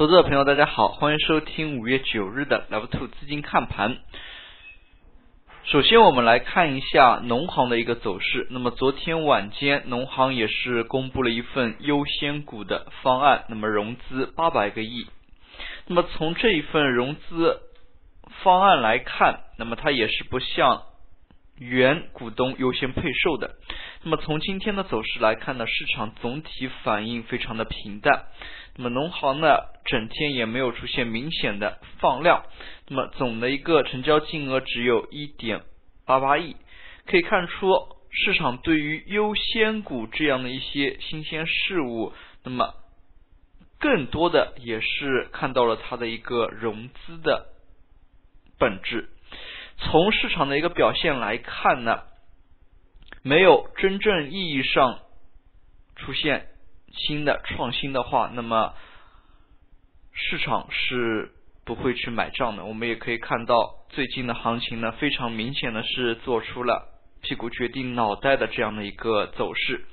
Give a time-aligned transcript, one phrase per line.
[0.00, 3.98] 投资者朋友，大家好，欢迎收听五月九日的 Level Two 资金看盘。
[5.64, 8.46] 首先，我们来看一下农行的一个走势。
[8.48, 15.06] 那么，昨天晚间，农行也是公布了一份优先股的方案，那么融资八百个亿。
[15.86, 17.60] 那么，从这一份融资
[18.42, 20.80] 方案来看，那么它也是不像
[21.60, 23.54] 原股东优先配售的。
[24.02, 28.24] 那么，从今天的走势来看呢，市场总体反应非常的平淡。
[28.76, 32.44] 那么农行呢，整天也没有出现明显的放量，
[32.88, 35.60] 那么总的一个成交金额只有一点
[36.06, 36.56] 八八亿，
[37.04, 37.68] 可以看出
[38.10, 42.74] 市场对于优先股这样的一些新鲜事物，那么
[43.78, 47.48] 更多的也是看到了它的一个融资的
[48.58, 49.10] 本质。
[49.80, 52.02] 从市场的一个表现来看呢，
[53.22, 55.00] 没有真正意义上
[55.96, 56.46] 出现。
[56.92, 58.74] 新的创新的话，那么
[60.12, 61.30] 市场是
[61.64, 62.64] 不会去买账的。
[62.64, 66.88] 我们也可以看到，最近的行情呢，非常明显的是做出了
[67.22, 69.84] 屁股决定脑袋的这样的一个走势。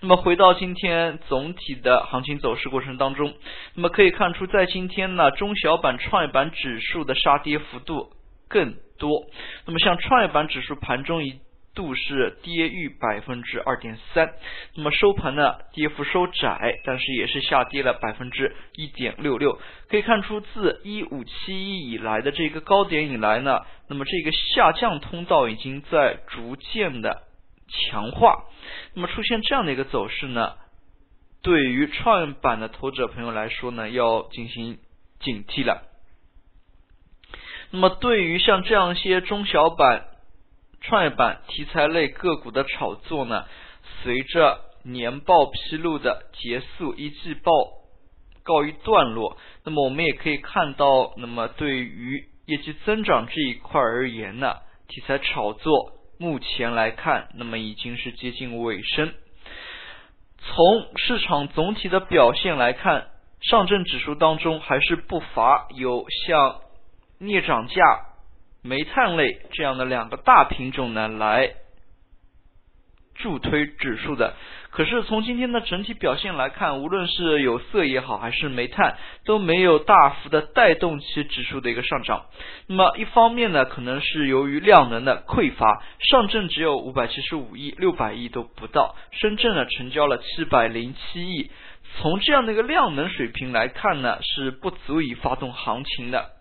[0.00, 3.32] 那么回到今天总体的行情走势过程当中，
[3.74, 8.12] 那么可以看出，在今天呢，中小板、创业板指数的杀跌幅度
[8.50, 9.24] 更多。
[9.64, 11.40] 那么像创业板指数盘中一。
[11.72, 14.34] 度是跌逾百分之二点三，
[14.74, 19.56] 那么收盘呢，跌幅收窄，但是也是下跌了百分之一点六六。
[19.88, 27.22] 可以看出，自一五七一以来的这个高点以来呢，那么这个下降通道已经在逐渐的
[27.68, 28.46] 强化。
[28.94, 30.54] 那么出现这样的一个走势呢，
[31.40, 34.78] 对于创业板的投资者朋友来说呢，要进行
[35.20, 35.89] 警惕了。
[37.72, 40.04] 那么对于像这样一些中小板，
[40.80, 43.44] 创业板题材类个股的炒作呢，
[44.02, 47.52] 随着年报披露的结束，一季报
[48.42, 54.56] 告一段落，那么我们也可以看到，那么对于业绩增长这一块而言呢，
[54.88, 59.12] 题材炒作目前来看，那么已经是接近尾声。
[60.42, 63.08] 从市场总体的表现来看，
[63.42, 66.60] 上证指数当中还是不乏有像
[67.20, 68.06] 镍涨价。
[68.62, 71.54] 煤炭类这样的两个大品种呢，来
[73.14, 74.34] 助推指数的。
[74.70, 82.26] 可是从今天的整体表现来看，无论是有色也好，还是煤炭，都没有大幅的带动其指数的一个上涨。
[82.66, 91.50] 那么一方面呢，可能是由于量能的匮乏，上证只有五百七十五亿，六百亿都不到；深圳呢，成交了七百零七亿。
[91.96, 96.32] 从这样的一个量能水平来看呢，是不足以发动行情的。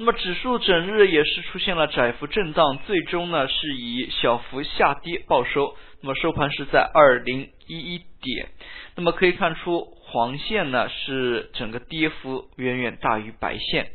[0.00, 5.76] 那么指数整日也是出现了窄幅震荡，最终呢是以小幅下跌报收。
[6.00, 8.48] 那么收盘是在二零一一点。
[8.96, 13.90] 那么可以看出，黄线呢是整个跌幅远远大于白线。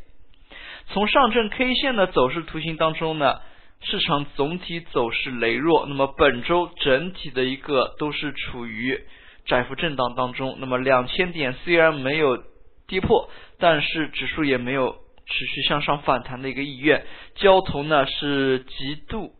[0.90, 3.40] 从上证 K 线的走势图形当中呢，
[3.80, 5.86] 市场总体走势羸弱。
[5.88, 8.96] 那么本周整体的一个都是处于
[9.44, 10.58] 窄幅震荡当中。
[10.60, 12.40] 那么两千点虽然没有
[12.86, 13.28] 跌破，
[13.58, 15.04] 但是指数也没有。
[15.26, 17.04] 持续向上反弹的一个意愿，
[17.34, 19.32] 交投呢是极度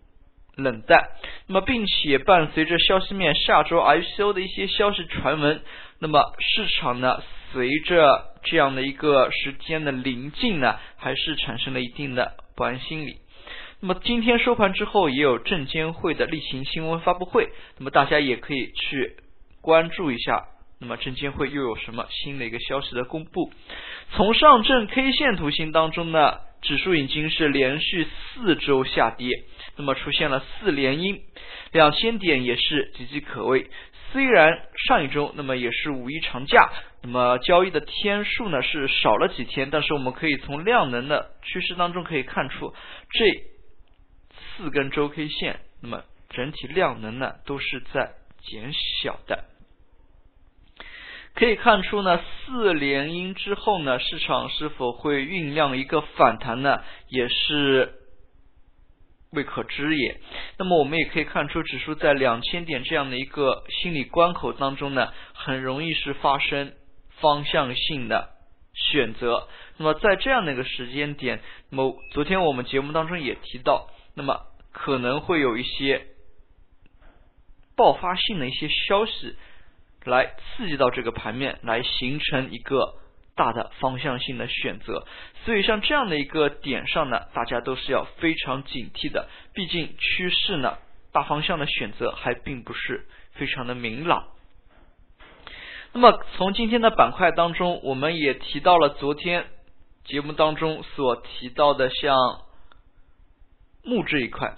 [0.57, 0.99] 冷淡。
[1.47, 5.63] 那么，并且伴随着消息面下周 IPO 的一些消息传闻，
[6.01, 13.19] 那么市场呢随着这样的一个时间的临近呢，还是产生了一定的不安心理。
[13.81, 19.17] 那么今天收盘之后也有证监会的例行新闻发布会，那么大家也可以去
[19.61, 20.47] 关注一下。
[20.79, 23.51] 那么证监会又有什么新的一个消息的公布？
[24.11, 29.29] 从上证 K 线图形当中呢，指数已经是连续四周下跌，
[29.77, 31.23] 那么出现了四连阴，
[31.73, 33.71] 两千点也是岌岌可危。
[34.13, 36.71] 虽然上一周那么也是五一长假，
[37.03, 42.73] 那么交易的天数呢是少了几天，但是我们可以从量能的趋势当中可以看出，
[43.11, 43.25] 这
[44.57, 48.73] 四根周 K 线，那么整体量能呢都是在减
[49.03, 49.56] 小的。
[51.37, 57.93] 可以看出呢，四连阴之后呢，市场是否会酝酿一个反弹呢，也是
[59.33, 60.19] 未可知也。
[60.57, 66.73] 那么我们也可以看出，指数在两千点这样的一个心理关口当中呢，很容易是发生
[67.21, 68.31] 方向性的
[68.73, 69.47] 选择。
[69.77, 74.41] 那么在这样的一个时间点，那么昨天我们节目当中也提到，那么
[74.73, 76.07] 可能会有一些
[77.77, 79.37] 爆发性的一些消息。
[80.11, 82.95] 来刺激到这个盘面，来形成一个
[83.35, 85.07] 大的方向性的选择。
[85.45, 89.29] 所以像这样的一个点上呢，大家都是要非常警惕的。
[89.53, 90.79] 毕竟趋势呢，
[91.13, 94.29] 大方向的选择还并不是非常的明朗。
[95.93, 99.47] 那么从今天的板块当中，我们也提到了昨天
[100.05, 102.17] 节目当中所提到的像
[103.83, 104.57] 木这一块，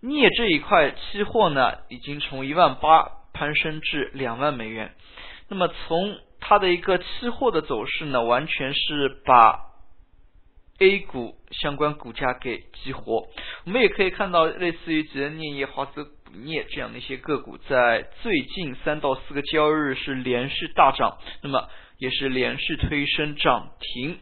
[0.00, 4.94] 镍这一块期货呢，已经从一万八攀升至两万美元。
[5.50, 9.74] 那么从它的一个期货的走势呢，完全是把。
[10.80, 13.28] A 股相关股价给激活，
[13.64, 24.18] 我们也可以看到，类似于吉恩镍业、华资钴镍这样的一些个股，在最近三到四个交易日是连续大涨，那么也是连续推升涨停。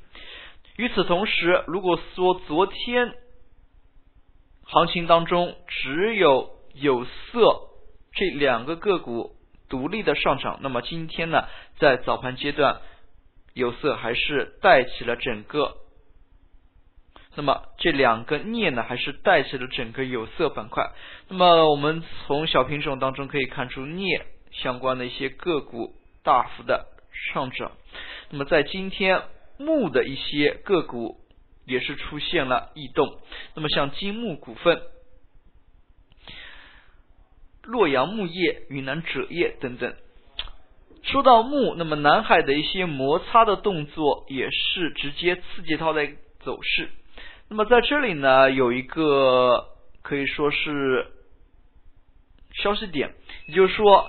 [0.76, 3.14] 与此同时，如果说昨天
[4.64, 7.70] 行情当中只有有色
[8.14, 9.32] 这两个个股
[9.68, 11.44] 独立的上涨，那么今天呢，
[11.78, 12.80] 在早盘阶段，
[13.54, 15.76] 有色还是带起了整个。
[17.34, 20.90] 那么这两个镍呢，还是带起了整个有色板块。
[21.28, 26.88] 那么我们从小品种当中可以看出，镍相关的一些个股大幅的
[27.32, 27.72] 上涨。
[28.28, 29.22] 那么在今天，
[29.58, 31.20] 木的一些个股
[31.64, 33.18] 也是出现了异动。
[33.54, 34.82] 那么像金木股份、
[37.62, 39.94] 洛阳木业、云南锗业等等。
[41.02, 46.08] 说到木，那么南海的一些摩擦的动作也是直接刺激它的
[46.40, 46.88] 走势。
[47.48, 49.68] 那么在这里呢，有一个
[50.02, 51.08] 可以说是
[52.52, 53.14] 消息点，
[53.48, 54.06] 也就是说，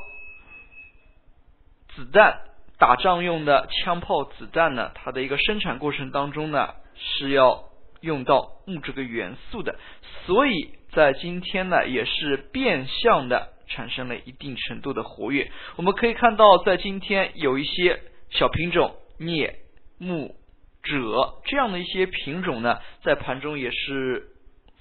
[1.96, 2.42] 子弹
[2.78, 7.64] 打仗用的枪炮子弹呢，它的一个生产过程当中呢，是要
[8.04, 9.80] 用到木这个元素的，
[10.28, 15.52] 所以在今天呢，也是变相的产生了一定程度的活跃。
[15.78, 19.56] 我们可以看到，在今天有一些小品种镍
[19.98, 20.36] 木。
[20.86, 24.28] 者这样的一些品种呢，在盘中也是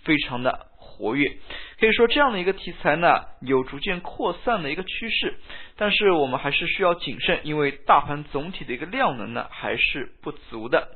[0.03, 1.37] 非常的活跃，
[1.79, 5.37] 可以说这样的一个题材呢，有逐渐扩散的一个趋势。
[5.77, 10.89] 但是我们还是需要谨慎，因为大盘总体的一个量能呢还是不足的。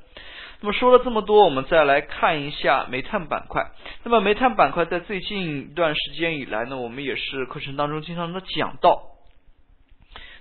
[0.60, 3.70] 那么说了这么多，我们再来看一下煤炭板块。
[4.04, 9.02] 那么煤炭板块在最近一段时间以来呢，我们也是课程当中经常的讲到。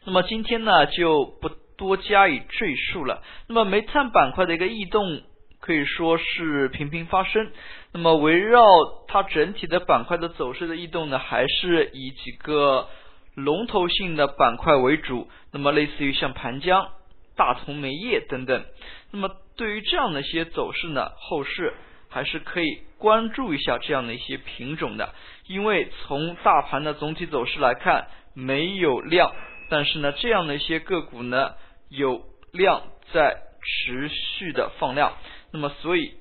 [0.06, 1.50] 那么今天呢，就不。
[1.77, 3.21] 多加以赘述了。
[3.50, 5.23] 那么煤炭板块的一个异动
[5.59, 7.51] 可以说是频频发生。
[7.91, 8.63] 那么围绕
[9.09, 12.88] 它整体的板块的走势的异动呢，还是以几个
[13.33, 15.27] 龙头性的板块为主。
[15.51, 16.88] 那么类似于像盘江、
[17.35, 18.65] 大同煤业等等。
[19.11, 21.73] 那么对于这样的一些走势呢，后市
[22.09, 25.13] 还是可以关注一下这样的一些品种的。
[25.47, 29.33] 因为从大盘的总体走势来看，没有量，
[29.69, 31.55] 但是呢，这样的一些个股呢。
[31.87, 32.81] 有量
[33.13, 35.13] 在持续的放量，
[35.51, 36.15] 那么所以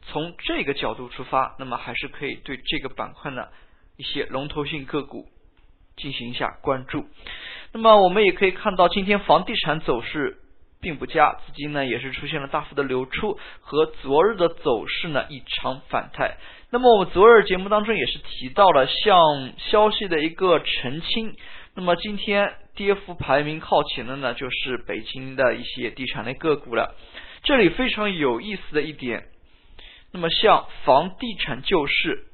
[0.00, 3.48] 从这个角度出发，那么还是可以对这个板块呢
[3.98, 5.28] 一些龙头性个股
[5.98, 7.06] 进行一下关注。
[7.72, 10.38] 那么我们也可以看到，今天房地产走势
[10.80, 16.36] 并不佳，资金呢也是出现了大幅的流出，和昨日的走势呢异常反态。
[16.70, 21.36] 那么我们昨日节目当中也是提到了像消息的一个澄清，
[21.74, 22.54] 那么今天。
[22.76, 26.94] 跌幅排名靠前的呢，就是北京的一些地产类个股了。
[27.42, 29.24] 这里非常有意思的一点，
[30.12, 32.24] 那么像房地产救市，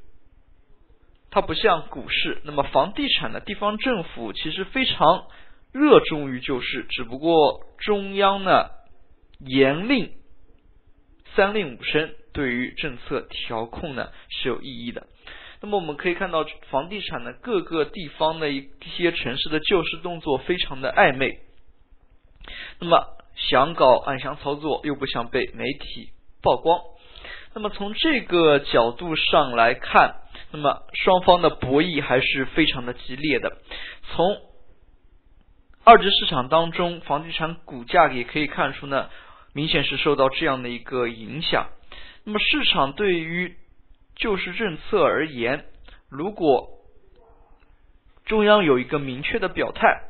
[1.37, 2.41] 它不像股市。
[2.45, 5.27] 那么房地产的地方政府其实非常
[5.71, 8.71] 热衷于救市，只不过中央呢
[9.41, 10.13] 严令
[11.35, 15.07] 三令五申，对于政策调控呢是有意义的。
[15.61, 21.41] 那么我们可以看到，房地产的各个地方的一些城市的救市动作非常的暧昧。
[22.81, 26.81] 那么想搞暗箱操作，又不想被媒体曝光。
[27.55, 30.23] 那么从这个角度上来看，
[30.53, 33.59] 那么双方的博弈还是非常的激烈的。
[34.03, 34.39] 从
[35.85, 39.09] 二级市场当中，房地产股价也可以看出呢，
[39.53, 41.69] 明显是受到这样的一个影响。
[42.25, 43.57] 那么市场对于
[44.17, 45.67] 救市政策而言，
[46.09, 46.71] 如果
[48.25, 50.03] 中央有一个明确的表态，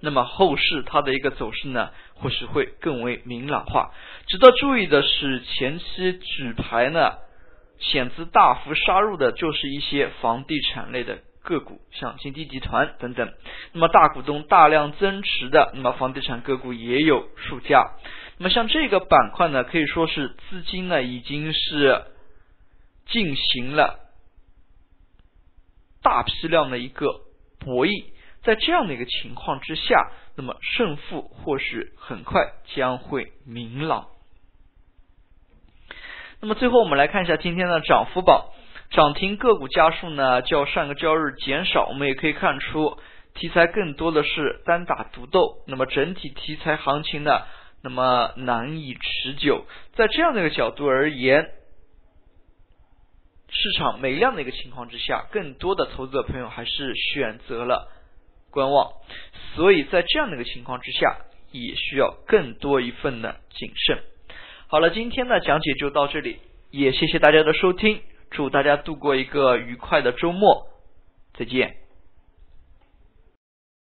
[0.00, 3.92] 那么后市它的一个走势呢，或许会更为明朗化。
[4.28, 7.14] 值得注意的是，前期举牌呢，
[7.78, 13.32] 险资大幅杀入的就是一些房地产类的个股，像金地集团等等。
[13.72, 17.92] 那么大股东大量增持的，那么房地产个股也有数家。
[18.38, 22.04] 那么像这个板块呢，可以说是资金呢已经是。
[23.06, 24.00] 进行了
[26.02, 27.20] 大批量的一个
[27.58, 28.06] 博弈，
[28.42, 34.06] 在这样的一个情况之下，那么胜负或许很快将会明朗。
[36.40, 38.46] 那么最后我们来看一下今天的涨幅榜，
[38.90, 42.98] 涨停个股家数呢较上个交易日减少，我们也可以看出
[43.34, 47.42] 题材更多的是单打独斗，那么整体题材行情呢，
[47.82, 49.64] 那么难以持久。
[49.94, 51.50] 在这样的一个角度而言，
[53.48, 57.88] 市场没量的一个情况之下，更多的投资者朋友还是选择了
[58.50, 58.92] 观望，
[59.54, 61.16] 所以在这样的一个情况之下，
[61.52, 63.98] 也需要更多一份的谨慎。
[64.74, 66.38] 好了，今天的讲解就到这里，
[66.72, 68.00] 也谢谢大家的收听，
[68.32, 70.66] 祝大家度过一个愉快的周末，
[71.38, 71.83] 再见。